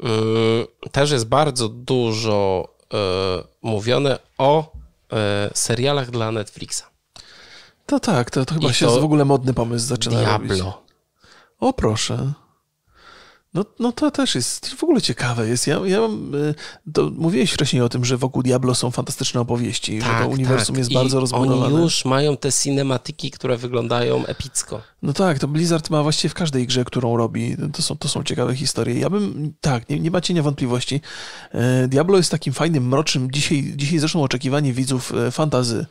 [0.00, 2.96] mm, też jest bardzo dużo e,
[3.62, 4.72] mówione o
[5.12, 6.82] e, serialach dla Netflixa.
[7.86, 10.48] To tak, to, to chyba I się to w ogóle modny pomysł zaczyna robić.
[10.48, 10.82] Diablo.
[11.60, 12.32] O proszę.
[13.54, 15.48] No, no to też jest w ogóle ciekawe.
[15.48, 15.66] Jest.
[15.66, 16.54] Ja, ja mam, y,
[16.92, 20.74] to mówiłeś wcześniej o tym, że wokół Diablo są fantastyczne opowieści, tak, że to uniwersum
[20.74, 20.78] tak.
[20.78, 21.74] jest I bardzo rozbudowane.
[21.74, 24.80] Oni już mają te cinematyki, które wyglądają epicko.
[25.02, 27.56] No tak, to Blizzard ma właściwie w każdej grze, którą robi.
[27.72, 28.98] To są, to są ciekawe historie.
[28.98, 31.00] Ja bym, tak, nie, nie ma cienia wątpliwości.
[31.52, 33.30] E, Diablo jest takim fajnym, mrocznym.
[33.30, 35.86] Dzisiaj, dzisiaj zresztą oczekiwanie widzów e, fantazy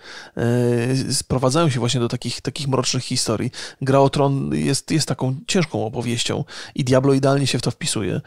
[1.11, 3.51] sprowadzają się właśnie do takich, takich mrocznych historii.
[3.81, 6.43] Gra o Tron jest, jest taką ciężką opowieścią
[6.75, 8.21] i Diablo idealnie się w to wpisuje.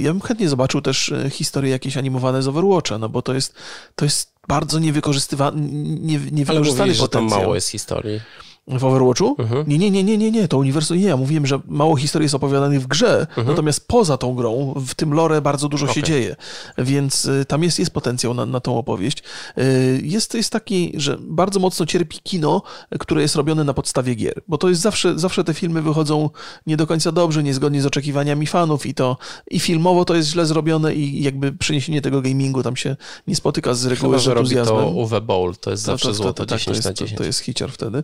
[0.00, 3.54] Ja bym chętnie zobaczył też historie jakieś animowane z Overwatcha, no bo to jest,
[3.96, 5.68] to jest bardzo niewykorzystywany,
[6.00, 7.28] nie, niewykorzystany Ale mówisz, potencjał.
[7.28, 8.20] Że tam mało jest historii.
[8.66, 9.36] W Overwatchu?
[9.38, 9.64] Mhm.
[9.68, 11.04] Nie, nie, nie, nie, nie, nie, to uniwersum nie.
[11.04, 13.46] Ja mówiłem, że mało historii jest opowiadanych w grze, mhm.
[13.46, 15.94] natomiast poza tą grą, w tym lore bardzo dużo okay.
[15.94, 16.36] się dzieje,
[16.78, 19.22] więc y, tam jest, jest potencjał na, na tą opowieść.
[19.58, 22.62] Y, jest, jest taki, że bardzo mocno cierpi kino,
[22.98, 26.30] które jest robione na podstawie gier, bo to jest zawsze, zawsze te filmy wychodzą
[26.66, 29.16] nie do końca dobrze, niezgodnie z oczekiwaniami fanów i to
[29.50, 32.96] i filmowo to jest źle zrobione i jakby przeniesienie tego gamingu tam się
[33.26, 36.18] nie spotyka z reguły Chyba, że robi to Uwe Bowl, to jest zawsze to, to,
[36.18, 37.10] to, złoto tak, 10 to jest, na 10.
[37.10, 38.02] To, to jest wtedy.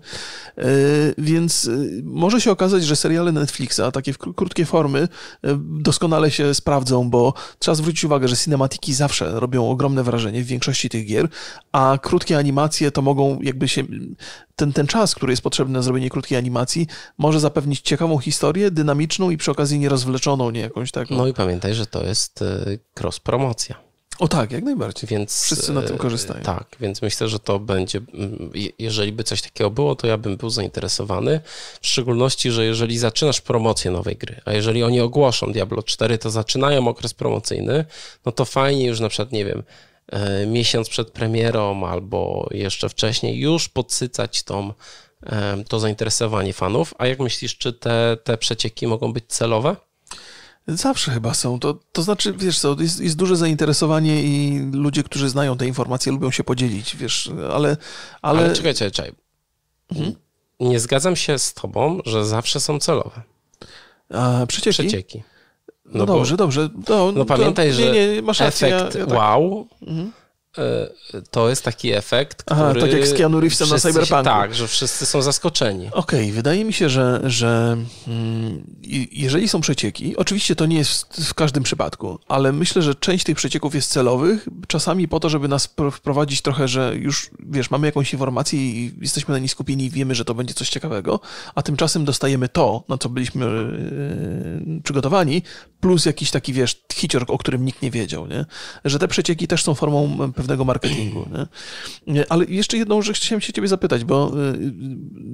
[0.58, 0.64] E,
[1.18, 1.70] więc e,
[2.04, 5.08] może się okazać, że seriale Netflixa, takie krótkie formy,
[5.44, 10.46] e, doskonale się sprawdzą, bo trzeba zwrócić uwagę, że cinematiki zawsze robią ogromne wrażenie w
[10.46, 11.28] większości tych gier,
[11.72, 13.84] a krótkie animacje to mogą jakby się.
[14.56, 16.86] Ten, ten czas, który jest potrzebny na zrobienie krótkiej animacji,
[17.18, 21.14] może zapewnić ciekawą historię, dynamiczną i przy okazji nierozwleczoną, nie jakąś taką.
[21.14, 22.44] No i pamiętaj, że to jest
[23.00, 23.89] cross-promocja.
[24.20, 25.08] O tak, jak najbardziej.
[25.08, 26.42] Więc, Wszyscy na tym e, korzystają.
[26.42, 28.00] Tak, więc myślę, że to będzie,
[28.78, 31.40] jeżeli by coś takiego było, to ja bym był zainteresowany.
[31.80, 36.30] W szczególności, że jeżeli zaczynasz promocję nowej gry, a jeżeli oni ogłoszą Diablo 4, to
[36.30, 37.84] zaczynają okres promocyjny,
[38.26, 39.62] no to fajnie już na przykład, nie wiem,
[40.08, 44.72] e, miesiąc przed premierą albo jeszcze wcześniej już podsycać tą,
[45.26, 46.94] e, to zainteresowanie fanów.
[46.98, 49.76] A jak myślisz, czy te, te przecieki mogą być celowe?
[50.76, 51.58] Zawsze chyba są.
[51.58, 56.12] To, to znaczy, wiesz co, jest, jest duże zainteresowanie i ludzie, którzy znają te informacje,
[56.12, 57.76] lubią się podzielić, wiesz, ale...
[58.22, 59.12] Ale, ale czekaj, czekaj, czekaj.
[59.92, 60.14] Mhm.
[60.60, 63.22] Nie zgadzam się z tobą, że zawsze są celowe.
[64.14, 64.74] A, przecieki?
[64.74, 65.22] Przecieki.
[65.84, 66.68] No, no dobrze, bo, dobrze.
[66.88, 69.16] No, no pamiętaj, to, że nie, nie, rację, efekt ja, ja tak...
[69.16, 70.12] wow mhm.
[70.58, 70.90] E,
[71.30, 72.60] to jest taki efekt, który...
[72.60, 74.24] Aha, tak jak z Keanu Reevesem na Cyberpunku.
[74.24, 75.86] Tak, że wszyscy są zaskoczeni.
[75.92, 77.76] Okej, okay, wydaje mi się, że, że
[78.08, 78.62] mm,
[79.12, 83.36] jeżeli są przecieki, oczywiście to nie jest w każdym przypadku, ale myślę, że część tych
[83.36, 88.12] przecieków jest celowych, czasami po to, żeby nas wprowadzić trochę, że już, wiesz, mamy jakąś
[88.12, 91.20] informację i jesteśmy na niej skupieni i wiemy, że to będzie coś ciekawego,
[91.54, 93.46] a tymczasem dostajemy to, na co byliśmy
[94.66, 95.42] yy, przygotowani,
[95.80, 98.44] plus jakiś taki, wiesz, hicior, o którym nikt nie wiedział, nie?
[98.84, 101.26] Że te przecieki też są formą pewnego marketingu.
[102.06, 102.24] Nie?
[102.28, 104.72] Ale jeszcze jedną rzecz chciałem się ciebie zapytać, bo y,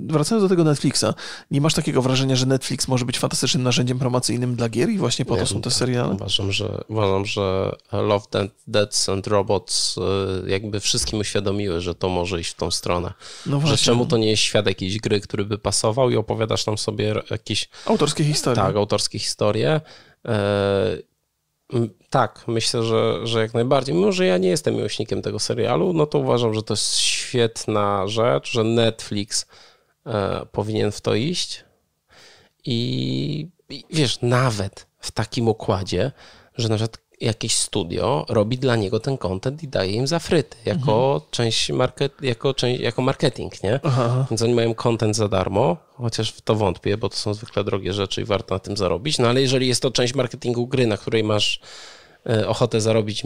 [0.06, 1.04] wracając do tego Netflixa,
[1.50, 5.24] nie masz takiego wrażenia, że Netflix może być fantastycznym narzędziem promocyjnym dla gier i właśnie
[5.24, 6.14] po nie, to są te seriale?
[6.14, 8.26] Uważam, że, uważam, że Love,
[8.66, 13.12] Death and Robots y, jakby wszystkim uświadomiły, że to może iść w tą stronę.
[13.46, 16.78] No że czemu to nie jest świat jakiejś gry, który by pasował i opowiadasz tam
[16.78, 17.68] sobie jakieś...
[17.86, 18.62] Autorskie historie.
[18.62, 19.80] Tak, autorskie historie.
[21.74, 23.94] E, tak, myślę, że, że jak najbardziej.
[23.94, 28.07] Mimo, że ja nie jestem miłośnikiem tego serialu, no to uważam, że to jest świetna
[28.07, 29.46] rzecz, że Netflix
[30.07, 31.64] e, powinien w to iść.
[32.64, 36.12] I, I wiesz, nawet w takim układzie,
[36.55, 40.57] że na przykład jakieś studio robi dla niego ten content i daje im za fryty,
[40.64, 41.31] jako mhm.
[41.31, 43.81] część market, jako, część, jako marketing, nie?
[43.83, 44.26] Aha.
[44.31, 47.92] Więc oni mają content za darmo, chociaż w to wątpię, bo to są zwykle drogie
[47.92, 50.96] rzeczy i warto na tym zarobić, no ale jeżeli jest to część marketingu gry, na
[50.96, 51.61] której masz
[52.26, 53.22] e, ochotę zarobić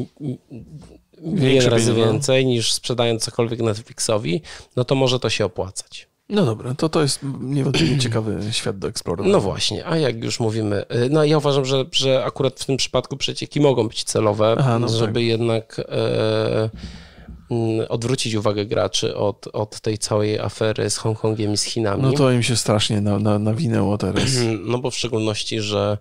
[1.21, 1.97] milion razy no.
[1.97, 4.43] więcej niż sprzedając cokolwiek Netflixowi,
[4.77, 6.10] no to może to się opłacać.
[6.31, 9.33] No dobra, to to jest niewątpliwie ciekawy świat do eksplorowania.
[9.33, 12.77] No właśnie, a jak już mówimy, y, no ja uważam, że, że akurat w tym
[12.77, 15.23] przypadku przecieki mogą być celowe, Aha, no żeby tak.
[15.23, 16.71] jednak e,
[17.89, 22.03] odwrócić uwagę graczy od, od tej całej afery z Hongkongiem i z Chinami.
[22.03, 24.25] No to im się strasznie na, na, nawinęło teraz.
[24.67, 25.99] No bo w szczególności, że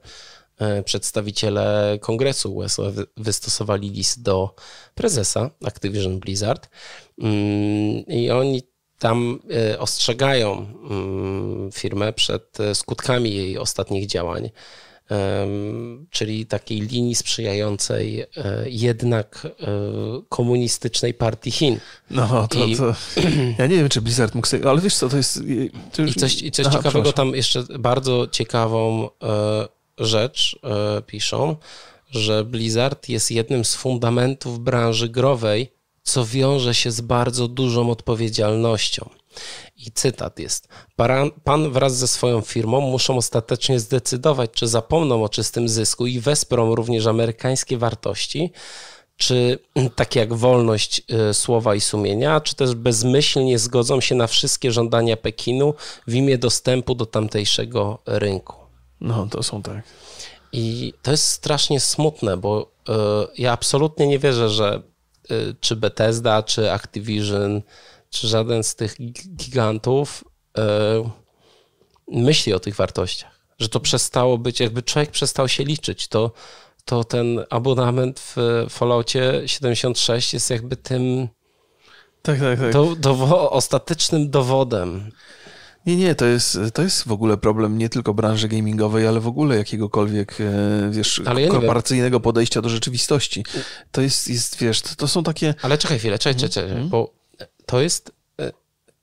[0.57, 2.83] e, przedstawiciele kongresu USA
[3.17, 4.55] wystosowali list do
[4.95, 6.69] prezesa Activision Blizzard
[7.21, 8.68] mm, i oni
[8.99, 9.39] tam
[9.71, 14.49] e, ostrzegają mm, firmę przed e, skutkami jej ostatnich działań,
[16.09, 18.27] czyli takiej linii sprzyjającej e,
[18.65, 19.47] jednak
[20.29, 21.79] komunistycznej partii Chin.
[22.09, 22.95] No, to, I, to
[23.59, 25.39] ja nie wiem, czy Blizzard mógł sobie, ale wiesz co, to jest...
[25.91, 26.12] To już...
[26.12, 29.09] I coś, i coś Aha, ciekawego, tam jeszcze bardzo ciekawą
[29.97, 30.59] rzecz
[31.05, 31.55] piszą,
[32.12, 35.71] że Blizzard jest jednym z fundamentów branży growej,
[36.03, 39.09] co wiąże się z bardzo dużą odpowiedzialnością.
[39.77, 40.67] I cytat jest:
[41.43, 46.75] Pan, wraz ze swoją firmą muszą ostatecznie zdecydować, czy zapomną o czystym zysku i wesprą
[46.75, 48.51] również amerykańskie wartości,
[49.17, 49.59] czy
[49.95, 55.17] takie jak wolność y, słowa i sumienia, czy też bezmyślnie zgodzą się na wszystkie żądania
[55.17, 55.73] Pekinu
[56.07, 58.55] w imię dostępu do tamtejszego rynku.
[59.01, 59.83] No, to są tak.
[60.51, 62.93] I to jest strasznie smutne, bo y,
[63.38, 64.81] ja absolutnie nie wierzę, że
[65.59, 67.61] czy Bethesda, czy Activision,
[68.09, 68.95] czy żaden z tych
[69.35, 70.23] gigantów
[72.07, 73.39] myśli o tych wartościach.
[73.59, 76.31] Że to przestało być, jakby człowiek przestał się liczyć, to
[76.85, 81.27] to ten abonament w Falloutie 76 jest jakby tym
[82.21, 82.73] tak, tak, tak.
[82.73, 85.11] Do, do, ostatecznym dowodem.
[85.85, 89.27] Nie, nie, to jest, to jest w ogóle problem nie tylko branży gamingowej, ale w
[89.27, 93.45] ogóle jakiegokolwiek, e, wiesz, ja korporacyjnego podejścia do rzeczywistości.
[93.91, 95.55] To jest, jest wiesz, to, to są takie...
[95.61, 96.89] Ale czekaj chwilę, czekaj, czekaj, czekaj mm.
[96.89, 97.13] bo
[97.65, 98.51] to jest e,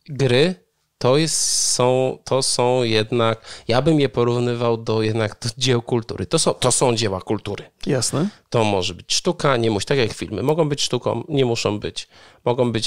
[0.09, 0.67] gry
[0.99, 1.41] to, jest,
[1.73, 6.27] są, to są jednak, ja bym je porównywał do jednak do dzieł kultury.
[6.27, 7.65] To są, to są dzieła kultury.
[7.87, 8.29] Jasne.
[8.51, 10.43] To może być sztuka, nie musi, tak jak filmy.
[10.43, 12.09] Mogą być sztuką, nie muszą być.
[12.45, 12.87] Mogą być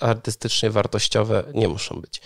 [0.00, 2.20] artystycznie wartościowe, nie muszą być.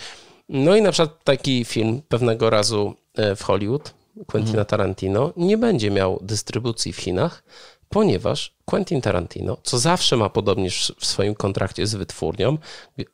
[0.48, 3.94] No i na przykład taki film pewnego razu e, w Hollywood,
[4.26, 4.66] Quentina mhm.
[4.66, 7.42] Tarantino, nie będzie miał dystrybucji w Chinach,
[7.88, 12.58] ponieważ Quentin Tarantino, co zawsze ma podobnie w swoim kontrakcie z wytwórnią,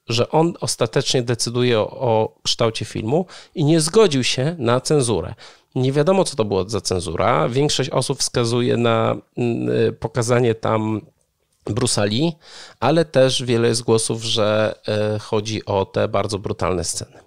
[0.08, 5.34] że on ostatecznie decyduje o, o kształcie filmu i nie zgodził się na cenzurę.
[5.74, 7.48] Nie wiadomo, co to było za cenzura.
[7.48, 11.00] Większość osób wskazuje na mm, y, pokazanie tam
[11.64, 12.36] Brusali,
[12.80, 14.74] ale też wiele jest głosów, że
[15.16, 17.18] y, chodzi o te bardzo brutalne sceny.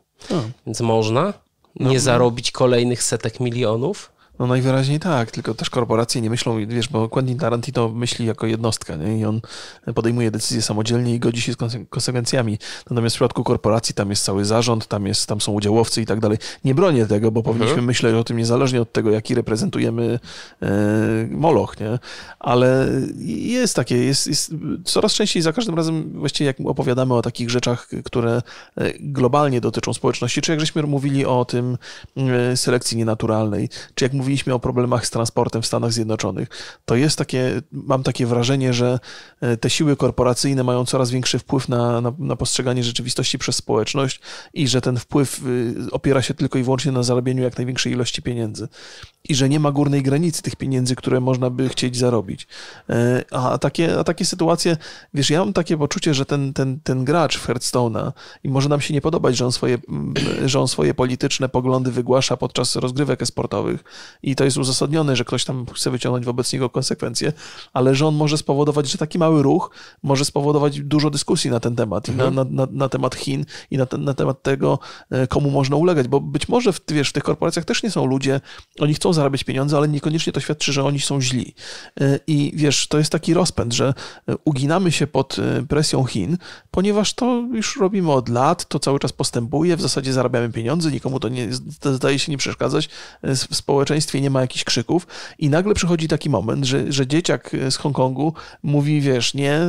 [0.66, 1.34] Więc można
[1.76, 6.88] nie no, zarobić kolejnych setek milionów, no najwyraźniej tak, tylko też korporacje nie myślą, wiesz,
[6.90, 9.20] bo Quentin Tarantino myśli jako jednostka nie?
[9.20, 9.42] i on
[9.96, 11.58] podejmuje decyzje samodzielnie i godzi się z
[11.90, 12.58] konsekwencjami.
[12.90, 16.20] Natomiast w przypadku korporacji tam jest cały zarząd, tam, jest, tam są udziałowcy i tak
[16.20, 16.38] dalej.
[16.66, 17.88] Nie bronię tego, bo powinniśmy mhm.
[17.88, 20.20] myśleć o tym niezależnie od tego, jaki reprezentujemy
[20.62, 20.70] e,
[21.32, 22.00] Moloch, nie?
[22.40, 22.90] Ale
[23.26, 27.88] jest takie, jest, jest coraz częściej, za każdym razem właściwie jak opowiadamy o takich rzeczach,
[28.06, 28.42] które
[28.78, 31.78] e, globalnie dotyczą społeczności, czy jak żeśmy mówili o tym
[32.18, 36.50] e, selekcji nienaturalnej, czy jak mówiliśmy o problemach z transportem w Stanach Zjednoczonych,
[36.86, 39.00] to jest takie, mam takie wrażenie, że
[39.42, 44.20] e, te siły korporacyjne mają coraz większy wpływ na, na, na postrzeganie rzeczywistości przez społeczność
[44.54, 48.22] i że ten wpływ y, opiera się tylko i wyłącznie na zarabianiu jak największej ilości
[48.22, 48.68] pieniędzy
[49.30, 52.48] i że nie ma górnej granicy tych pieniędzy, które można by chcieć zarobić.
[52.90, 54.78] E, a takie, a takie sytuacje,
[55.14, 58.12] wiesz, ja mam takie poczucie, że ten, ten, ten gracz w Hearthstone'a
[58.44, 59.78] i może nam się nie podobać, że on, swoje,
[60.46, 63.84] że on swoje polityczne poglądy wygłasza podczas rozgrywek esportowych
[64.24, 67.34] i to jest uzasadnione, że ktoś tam chce wyciągnąć wobec niego konsekwencje,
[67.74, 69.72] ale że on może spowodować, że taki mały ruch
[70.04, 72.36] może spowodować dużo dyskusji na ten temat, mhm.
[72.36, 76.08] na, na, na, temat Chin i na, ten, na temat tego, e, komu można ulegać,
[76.08, 78.42] bo być może w, wiesz, w tych korporacjach też nie są ludzie,
[78.80, 81.56] oni chcą zarabiać pieniądze, ale niekoniecznie to świadczy, że oni są źli.
[82.02, 83.94] E, I wiesz, to jest taki rozpęd, że
[84.28, 85.38] e, uginamy się pod
[85.70, 86.38] presją Chin,
[86.72, 91.20] ponieważ to już robimy od lat, to cały czas postępuje, w zasadzie zarabiamy pieniądze, nikomu
[91.20, 91.48] to nie,
[91.94, 92.90] zdaje się nie przeszkadzać,
[93.24, 95.08] w społeczeństwie nie ma jakichś krzyków
[95.40, 99.60] i nagle przychodzi taki moment, że, że dzieciak z Hongkongu mówi, wiesz, nie,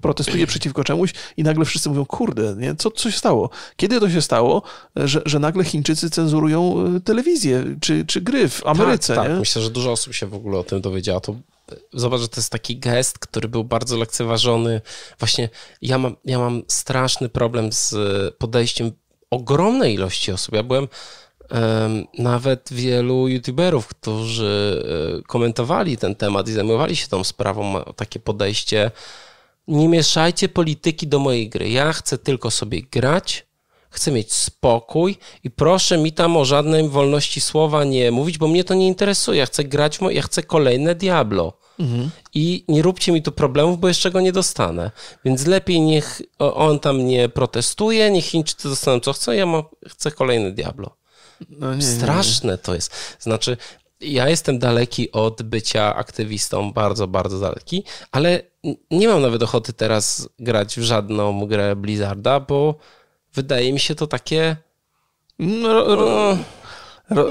[0.00, 3.50] protestuje przeciwko czemuś i nagle wszyscy mówią, kurde, nie, co, co się stało?
[3.76, 4.62] Kiedy to się stało,
[4.96, 8.82] że, że nagle Chińczycy cenzurują telewizję czy, czy gry w Ameryce?
[8.82, 9.14] Ameryce.
[9.14, 9.34] Tak, nie?
[9.34, 11.20] myślę, że dużo osób się w ogóle o tym dowiedziało.
[11.20, 11.34] To
[11.92, 14.80] zobacz, że to jest taki gest, który był bardzo lekceważony.
[15.18, 15.48] Właśnie
[15.82, 17.94] ja mam, ja mam straszny problem z
[18.38, 18.92] podejściem
[19.30, 20.54] ogromnej ilości osób.
[20.54, 20.88] Ja byłem
[22.18, 24.84] nawet wielu youtuberów, którzy
[25.18, 28.90] e, komentowali ten temat i zajmowali się tą sprawą, takie podejście
[29.68, 31.70] nie mieszajcie polityki do mojej gry.
[31.70, 33.46] Ja chcę tylko sobie grać,
[33.90, 38.64] chcę mieć spokój i proszę mi tam o żadnej wolności słowa nie mówić, bo mnie
[38.64, 39.38] to nie interesuje.
[39.38, 41.52] Ja chcę grać, ja chcę kolejne Diablo.
[41.78, 42.10] Mhm.
[42.34, 44.90] I nie róbcie mi tu problemów, bo jeszcze go nie dostanę.
[45.24, 49.46] Więc lepiej niech on tam nie protestuje, niech Chińczycy dostaną co chcą, ja
[49.88, 50.96] chcę kolejne Diablo.
[51.50, 52.58] No nie, Straszne nie.
[52.58, 53.16] to jest.
[53.18, 53.56] Znaczy,
[54.00, 58.42] ja jestem daleki od bycia aktywistą, bardzo, bardzo daleki, ale
[58.90, 62.74] nie mam nawet ochoty teraz grać w żadną grę Blizzarda, bo
[63.34, 64.56] wydaje mi się to takie.
[65.38, 66.38] No, ro,
[67.10, 67.26] ro,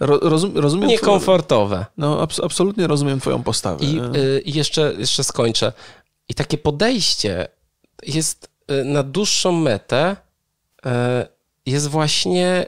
[0.00, 0.88] ro, rozum, rozumiem.
[0.88, 1.86] Niekomfortowe.
[1.96, 3.84] No, abs, absolutnie rozumiem Twoją postawę.
[3.84, 5.72] I, y, jeszcze, jeszcze skończę.
[6.28, 7.48] I takie podejście
[8.02, 10.16] jest y, na dłuższą metę,
[10.86, 10.90] y,
[11.66, 12.66] jest właśnie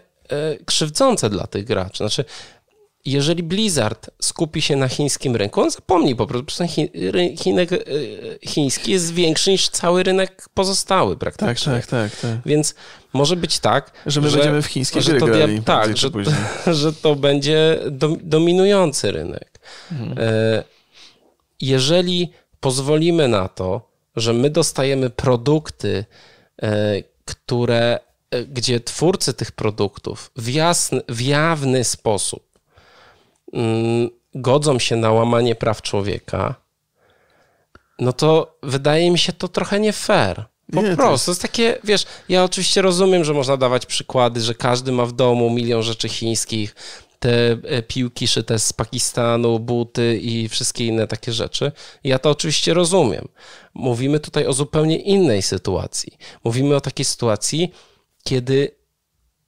[0.65, 1.97] krzywdzące dla tych graczy.
[1.97, 2.25] Znaczy,
[3.05, 7.71] jeżeli Blizzard skupi się na chińskim rynku, on zapomni po prostu, że chi, rynek
[8.47, 11.73] chiński jest większy niż cały rynek pozostały praktycznie.
[11.73, 12.21] Tak, tak, tak.
[12.21, 12.39] tak.
[12.47, 12.75] Więc
[13.13, 15.63] może być tak, że my że, będziemy w chińskie że to grali.
[15.63, 16.11] Tak, że,
[16.75, 17.79] że to będzie
[18.23, 19.61] dominujący rynek.
[19.93, 20.19] Mhm.
[20.19, 20.65] E,
[21.61, 26.05] jeżeli pozwolimy na to, że my dostajemy produkty,
[26.63, 28.14] e, które, e,
[28.49, 32.43] gdzie twórcy tych produktów w, jasny, w jawny sposób
[33.53, 36.55] mm, godzą się na łamanie praw człowieka,
[37.99, 40.45] no to wydaje mi się to trochę nie fair.
[40.73, 41.07] Po nie, prostu.
[41.07, 41.25] To jest...
[41.25, 45.13] to jest takie, wiesz, ja oczywiście rozumiem, że można dawać przykłady, że każdy ma w
[45.13, 46.75] domu milion rzeczy chińskich,
[47.25, 51.73] te e, piłki szyte z Pakistanu, buty i wszystkie inne takie rzeczy.
[52.05, 53.29] Ja to oczywiście rozumiem.
[53.75, 56.19] Mówimy tutaj o zupełnie innej sytuacji.
[56.45, 57.73] Mówimy o takiej sytuacji,
[58.25, 58.77] kiedy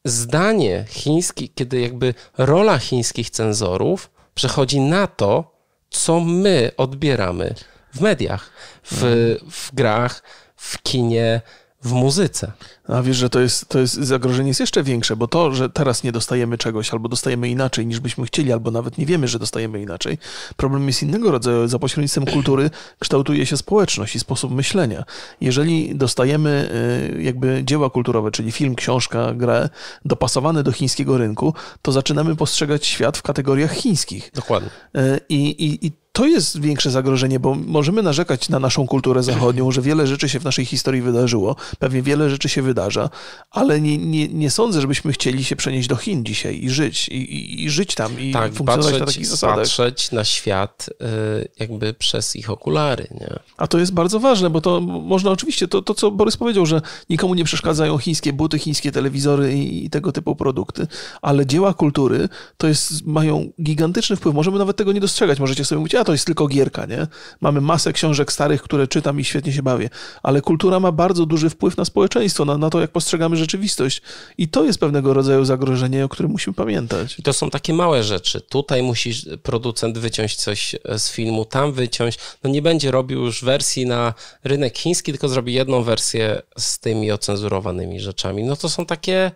[0.04, 5.56] zdanie chińskich, kiedy jakby rola chińskich cenzorów przechodzi na to,
[5.90, 7.54] co my odbieramy
[7.94, 8.50] w mediach,
[8.84, 10.22] w, w grach,
[10.56, 11.40] w kinie,
[11.82, 12.52] w muzyce.
[12.88, 16.02] A wiesz, że to jest, to jest zagrożenie jest jeszcze większe, bo to, że teraz
[16.02, 19.82] nie dostajemy czegoś, albo dostajemy inaczej niż byśmy chcieli, albo nawet nie wiemy, że dostajemy
[19.82, 20.18] inaczej.
[20.56, 21.68] Problem jest innego rodzaju.
[21.68, 25.04] Za pośrednictwem kultury kształtuje się społeczność i sposób myślenia.
[25.40, 26.70] Jeżeli dostajemy
[27.16, 29.68] y, jakby dzieła kulturowe, czyli film, książka, grę,
[30.04, 34.30] dopasowane do chińskiego rynku, to zaczynamy postrzegać świat w kategoriach chińskich.
[34.34, 34.68] Dokładnie.
[34.96, 39.70] Y, I, i, i to jest większe zagrożenie, bo możemy narzekać na naszą kulturę zachodnią,
[39.70, 43.10] że wiele rzeczy się w naszej historii wydarzyło, pewnie wiele rzeczy się wydarza,
[43.50, 47.14] ale nie, nie, nie sądzę, żebyśmy chcieli się przenieść do Chin dzisiaj i żyć, i,
[47.14, 49.56] i, i żyć tam, i tak, funkcjonować patrzeć, na takich zasadach.
[49.56, 53.06] patrzeć na świat y, jakby przez ich okulary.
[53.10, 53.38] Nie?
[53.56, 56.82] A to jest bardzo ważne, bo to można oczywiście, to, to co Borys powiedział, że
[57.10, 60.86] nikomu nie przeszkadzają chińskie buty, chińskie telewizory i, i tego typu produkty,
[61.22, 64.34] ale dzieła kultury to jest, mają gigantyczny wpływ.
[64.34, 65.40] Możemy nawet tego nie dostrzegać.
[65.40, 67.06] Możecie sobie mówić, a to jest tylko gierka, nie?
[67.40, 69.90] Mamy masę książek starych, które czytam i świetnie się bawię,
[70.22, 74.02] ale kultura ma bardzo duży wpływ na społeczeństwo, na, na to, jak postrzegamy rzeczywistość.
[74.38, 77.18] I to jest pewnego rodzaju zagrożenie, o którym musimy pamiętać.
[77.18, 78.40] I to są takie małe rzeczy.
[78.40, 82.18] Tutaj musi producent wyciąć coś z filmu, tam wyciąć.
[82.44, 84.14] No nie będzie robił już wersji na
[84.44, 88.44] rynek chiński, tylko zrobi jedną wersję z tymi ocenzurowanymi rzeczami.
[88.44, 89.30] No to są takie...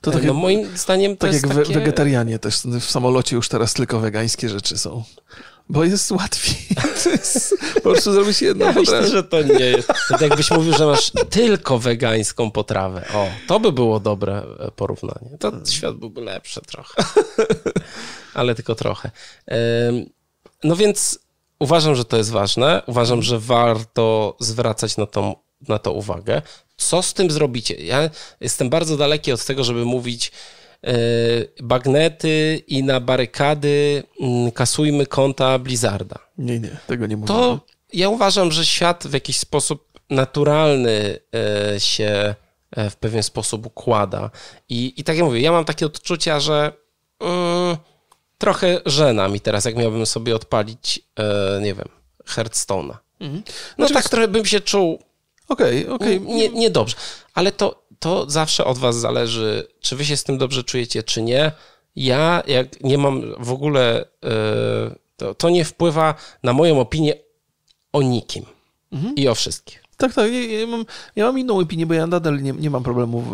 [0.00, 1.74] To tak no jak, moim zdaniem to tak jest jak takie...
[1.74, 5.04] wegetarianie też w samolocie już teraz tylko wegańskie rzeczy są
[5.68, 6.68] bo jest łatwiej.
[7.12, 9.00] Jest, po prostu zrobić jedną ja potrawę.
[9.00, 9.88] Myślę, że to nie jest.
[10.08, 13.04] To jakbyś mówił, że masz tylko wegańską potrawę.
[13.14, 15.38] O, to by było dobre e, porównanie.
[15.38, 17.04] To świat byłby lepszy trochę.
[18.34, 19.10] Ale tylko trochę.
[20.64, 21.18] No więc
[21.58, 22.82] uważam, że to jest ważne.
[22.86, 25.34] Uważam, że warto zwracać na to,
[25.68, 26.42] na to uwagę.
[26.76, 27.74] Co z tym zrobicie?
[27.74, 30.32] Ja jestem bardzo daleki od tego, żeby mówić
[31.62, 36.18] bagnety i na barykady mm, kasujmy konta Blizzarda.
[36.38, 37.28] Nie, nie, tego nie mówię.
[37.28, 37.60] To
[37.92, 42.34] ja uważam, że świat w jakiś sposób naturalny e, się
[42.70, 44.30] e, w pewien sposób układa.
[44.68, 46.72] I, i tak jak mówię, ja mam takie odczucia, że
[47.20, 47.76] mm,
[48.38, 51.00] trochę żena mi teraz, jak miałbym sobie odpalić,
[51.60, 51.88] nie wiem,
[52.26, 52.96] Hearthstone'a.
[53.20, 53.42] Mhm.
[53.78, 54.98] No znaczy, tak trochę bym się czuł
[55.48, 56.16] Okej, okay, okej.
[56.16, 56.34] Okay.
[56.34, 56.96] Nie, niedobrze.
[57.34, 61.22] Ale to to zawsze od was zależy, czy wy się z tym dobrze czujecie, czy
[61.22, 61.52] nie.
[61.96, 67.14] Ja, jak nie mam w ogóle, e, to, to nie wpływa na moją opinię
[67.92, 68.44] o nikim
[68.92, 69.14] mhm.
[69.14, 69.88] i o wszystkich.
[69.98, 70.32] Tak, tak.
[70.32, 70.84] Ja, ja, mam,
[71.16, 73.24] ja mam inną opinię, bo ja nadal nie, nie mam problemu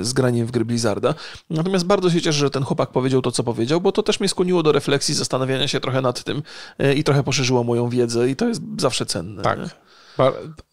[0.00, 1.14] e, z graniem w gry Blizzarda.
[1.50, 4.28] Natomiast bardzo się cieszę, że ten chłopak powiedział to, co powiedział, bo to też mnie
[4.28, 6.42] skłoniło do refleksji, zastanawiania się trochę nad tym
[6.78, 9.42] e, i trochę poszerzyło moją wiedzę i to jest zawsze cenne.
[9.42, 9.58] Tak.
[9.58, 9.68] Nie?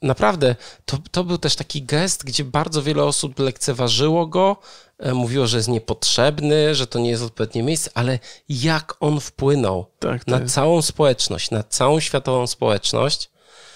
[0.02, 4.58] Naprawdę, to, to był też taki gest, gdzie bardzo wiele osób lekceważyło go,
[4.98, 9.86] e, mówiło, że jest niepotrzebny, że to nie jest odpowiednie miejsce, ale jak on wpłynął
[10.00, 10.54] tak, na jest.
[10.54, 13.30] całą społeczność, na całą światową społeczność,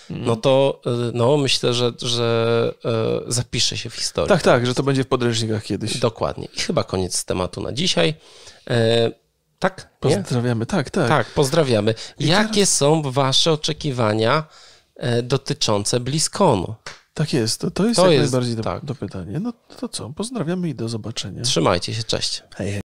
[0.10, 0.26] mm.
[0.26, 4.30] no to e, no, myślę, że, że e, zapisze się w historii.
[4.30, 5.98] Tak, tak, że to będzie w podręcznikach kiedyś.
[5.98, 6.48] Dokładnie.
[6.54, 8.14] I chyba koniec tematu na dzisiaj.
[9.60, 9.90] tak?
[10.00, 10.66] Pozdrawiamy, nie?
[10.66, 11.08] tak, tak.
[11.08, 11.96] Tak, pozdrawiamy.
[12.20, 12.78] I Jakie teraz...
[12.78, 14.44] są Wasze oczekiwania?
[14.96, 16.76] E, dotyczące Bliskonu.
[17.14, 18.86] Tak jest, to, to jest to jak jest, najbardziej do, tak.
[18.86, 19.40] do pytania.
[19.40, 21.42] No to co, pozdrawiamy i do zobaczenia.
[21.42, 22.44] Trzymajcie się, cześć.
[22.56, 22.83] Hej, hej.